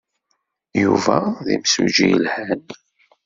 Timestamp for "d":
1.45-1.47